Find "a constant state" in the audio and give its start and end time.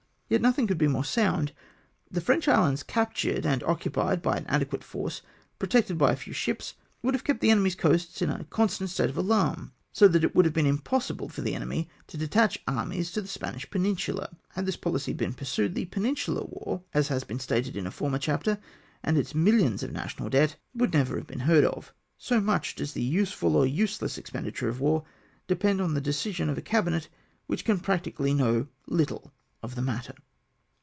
8.29-9.09